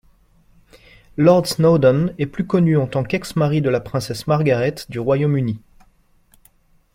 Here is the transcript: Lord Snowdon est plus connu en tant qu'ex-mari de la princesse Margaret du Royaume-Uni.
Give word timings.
Lord 1.15 1.45
Snowdon 1.45 2.15
est 2.17 2.25
plus 2.25 2.47
connu 2.47 2.75
en 2.75 2.87
tant 2.87 3.03
qu'ex-mari 3.03 3.61
de 3.61 3.69
la 3.69 3.79
princesse 3.79 4.25
Margaret 4.25 4.73
du 4.89 4.97
Royaume-Uni. 4.97 5.59